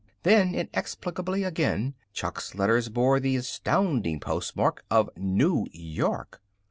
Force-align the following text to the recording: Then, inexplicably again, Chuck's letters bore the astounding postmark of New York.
Then, 0.23 0.55
inexplicably 0.55 1.43
again, 1.43 1.93
Chuck's 2.11 2.55
letters 2.55 2.89
bore 2.89 3.19
the 3.19 3.35
astounding 3.35 4.19
postmark 4.19 4.83
of 4.89 5.11
New 5.15 5.67
York. 5.73 6.41